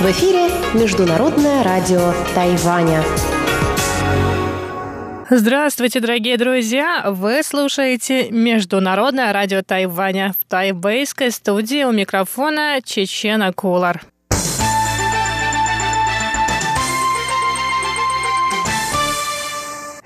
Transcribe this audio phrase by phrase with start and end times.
[0.00, 3.02] В эфире Международное радио Тайваня.
[5.30, 7.04] Здравствуйте, дорогие друзья!
[7.06, 14.02] Вы слушаете Международное радио Тайваня в тайбейской студии у микрофона Чечена Кулар.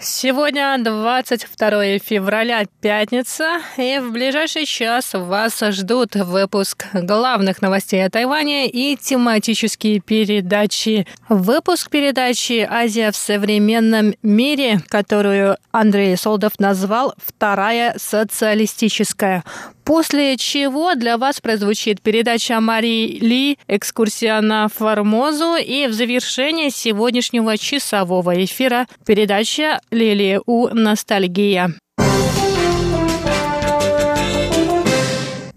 [0.05, 8.69] Сегодня 22 февраля, пятница, и в ближайший час вас ждут выпуск главных новостей о Тайване
[8.69, 11.07] и тематические передачи.
[11.29, 19.45] Выпуск передачи «Азия в современном мире», которую Андрей Солдов назвал «Вторая социалистическая».
[19.85, 27.59] После чего для вас прозвучит передача Марии Ли «Экскурсия на Формозу» и в завершение сегодняшнего
[27.59, 31.75] часового эфира передача Лилии У «Ностальгия».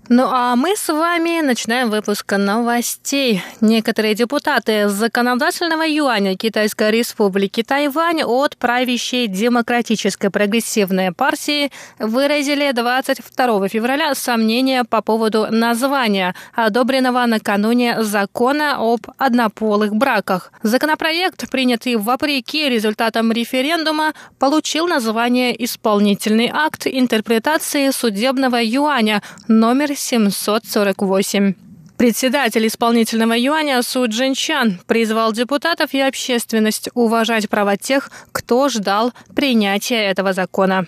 [0.08, 3.42] Ну а мы с вами начинаем выпуск новостей.
[3.60, 14.14] Некоторые депутаты законодательного юаня Китайской республики Тайвань от правящей демократической прогрессивной партии выразили 22 февраля
[14.14, 20.52] сомнения по поводу названия, одобренного накануне закона об однополых браках.
[20.62, 31.54] Законопроект, принятый вопреки результатам референдума, получил название «Исполнительный акт интерпретации судебного юаня» номер 748.
[31.98, 40.04] Председатель исполнительного юаня Су Джинчан призвал депутатов и общественность уважать права тех, кто ждал принятия
[40.04, 40.88] этого закона.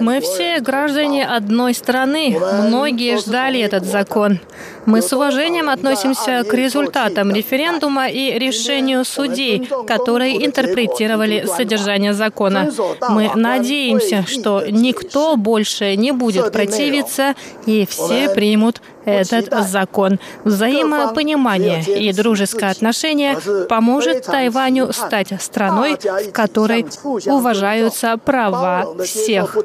[0.00, 2.38] Мы все граждане одной страны.
[2.66, 4.40] Многие ждали этот закон.
[4.84, 12.70] Мы с уважением относимся к результатам референдума и решению судей, которые интерпретировали содержание закона.
[13.08, 17.34] Мы надеемся, что никто больше не будет противиться
[17.66, 20.19] и все примут этот закон.
[20.43, 29.57] Взаимопонимание и дружеское отношение поможет Тайваню стать страной, в которой уважаются права всех.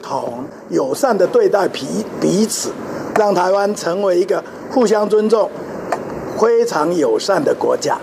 [3.17, 5.51] 让台湾成为一个互相尊重、
[6.39, 7.99] 非常友善的国家。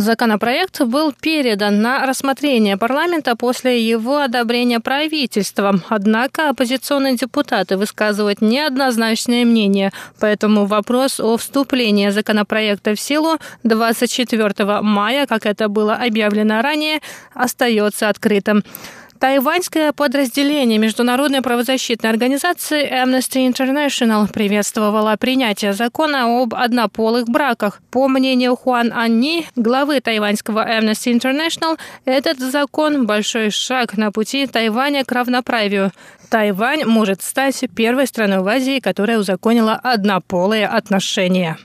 [0.00, 5.82] Законопроект был передан на рассмотрение парламента после его одобрения правительством.
[5.90, 15.26] Однако оппозиционные депутаты высказывают неоднозначное мнение, поэтому вопрос о вступлении законопроекта в силу 24 мая,
[15.26, 17.00] как это было объявлено ранее,
[17.34, 18.64] остается открытым.
[19.20, 27.82] Тайваньское подразделение Международной правозащитной организации Amnesty International приветствовало принятие закона об однополых браках.
[27.90, 35.04] По мнению Хуан Анни, главы тайваньского Amnesty International, этот закон– большой шаг на пути Тайваня
[35.04, 35.92] к равноправию.
[36.30, 41.58] Тайвань может стать первой страной в Азии, которая узаконила однополые отношения.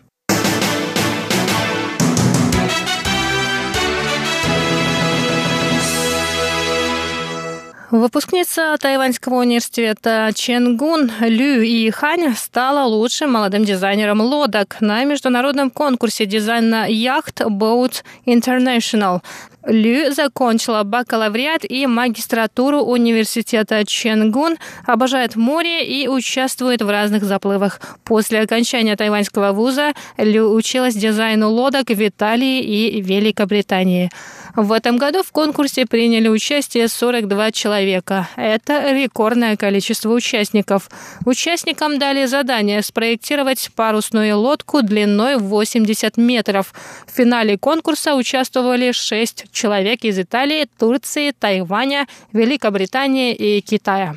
[7.95, 16.25] Выпускница Тайваньского университета Ченгун Лю И Хань стала лучшим молодым дизайнером лодок на международном конкурсе
[16.25, 19.22] дизайна яхт Boat International.
[19.66, 27.79] Лю закончила бакалавриат и магистратуру университета Ченгун, обожает море и участвует в разных заплывах.
[28.03, 34.11] После окончания тайваньского вуза Лю училась дизайну лодок в Италии и Великобритании.
[34.55, 38.29] В этом году в конкурсе приняли участие 42 человека.
[38.38, 40.89] Это рекордное количество участников.
[41.25, 46.73] Участникам дали задание спроектировать парусную лодку длиной 80 метров.
[47.05, 54.16] В финале конкурса участвовали 6 человек из Италии, Турции, Тайваня, Великобритании и Китая.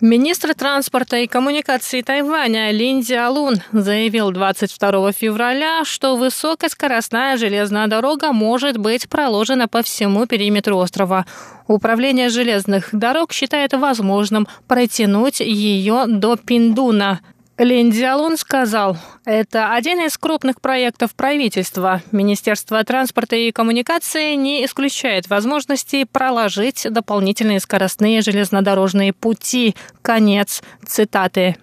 [0.00, 8.78] Министр транспорта и коммуникации Тайваня Лин Дзялун заявил 22 февраля, что высокоскоростная железная дорога может
[8.78, 11.26] быть проложена по всему периметру острова.
[11.66, 17.18] Управление железных дорог считает возможным протянуть ее до Пиндуна–
[17.58, 22.02] Лин Дзялун сказал, это один из крупных проектов правительства.
[22.12, 29.74] Министерство транспорта и коммуникации не исключает возможности проложить дополнительные скоростные железнодорожные пути.
[30.02, 31.56] Конец цитаты.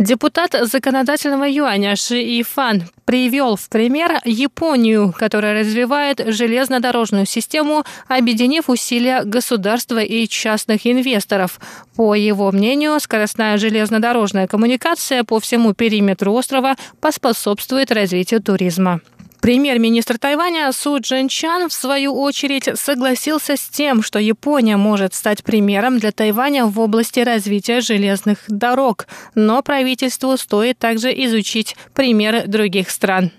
[0.00, 9.24] Депутат законодательного юаня Ши Ифан привел в пример Японию, которая развивает железнодорожную систему, объединив усилия
[9.24, 11.60] государства и частных инвесторов.
[11.96, 19.02] По его мнению, скоростная железнодорожная коммуникация по всему периметру острова поспособствует развитию туризма.
[19.40, 25.98] Премьер-министр Тайваня Су Чан в свою очередь согласился с тем, что Япония может стать примером
[25.98, 33.32] для Тайваня в области развития железных дорог, но правительству стоит также изучить примеры других стран.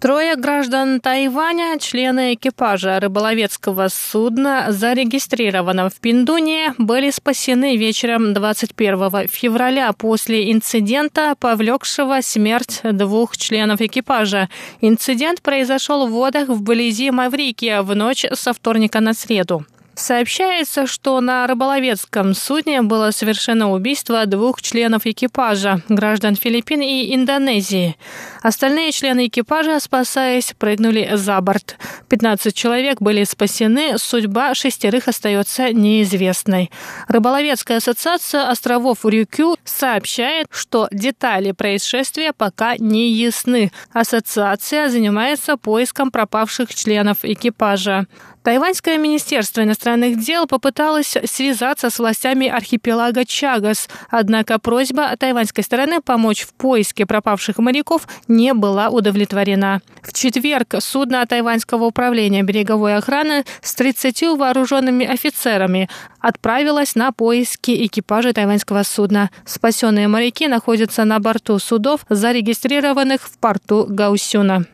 [0.00, 9.92] Трое граждан Тайваня, члены экипажа рыболовецкого судна, зарегистрированного в Пиндуне, были спасены вечером 21 февраля
[9.92, 14.48] после инцидента, повлекшего смерть двух членов экипажа.
[14.80, 19.64] Инцидент произошел в водах вблизи Маврикия в ночь со вторника на среду.
[19.98, 27.96] Сообщается, что на рыболовецком судне было совершено убийство двух членов экипажа, граждан Филиппин и Индонезии.
[28.40, 31.76] Остальные члены экипажа, спасаясь, прыгнули за борт.
[32.10, 36.70] 15 человек были спасены, судьба шестерых остается неизвестной.
[37.08, 43.72] Рыболовецкая ассоциация островов Рюкю сообщает, что детали происшествия пока не ясны.
[43.92, 48.06] Ассоциация занимается поиском пропавших членов экипажа.
[48.42, 56.42] Тайваньское министерство иностранных дел попыталось связаться с властями архипелага Чагас, однако просьба тайваньской стороны помочь
[56.42, 59.80] в поиске пропавших моряков не была удовлетворена.
[60.02, 65.88] В четверг судно Тайваньского управления береговой охраны с 30 вооруженными офицерами
[66.20, 69.30] отправилось на поиски экипажа тайваньского судна.
[69.44, 74.64] Спасенные моряки находятся на борту судов, зарегистрированных в порту Гаусюна.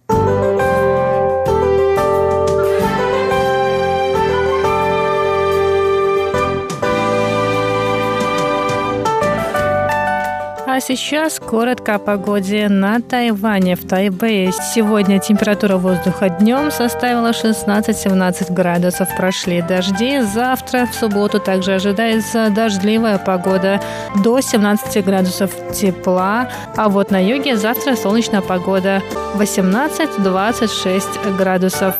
[10.87, 14.53] Сейчас коротко о погоде на Тайване, в Тайбэе.
[14.53, 19.09] Сегодня температура воздуха днем составила 16-17 градусов.
[19.17, 20.21] Прошли дожди.
[20.21, 23.81] Завтра, в субботу, также ожидается дождливая погода
[24.23, 26.51] до 17 градусов тепла.
[26.77, 29.03] А вот на юге завтра солнечная погода
[29.37, 31.95] 18-26 градусов.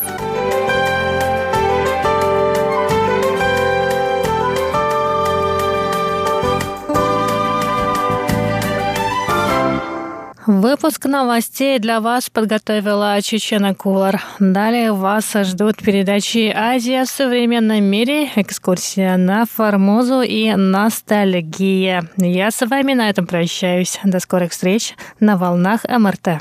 [10.75, 14.21] Выпуск новостей для вас подготовила Чечена Кулар.
[14.41, 22.11] Далее вас ждут передачи «Азия в современном мире», экскурсия на Формозу и ностальгия.
[22.17, 24.01] Я с вами на этом прощаюсь.
[24.03, 26.41] До скорых встреч на волнах МРТ.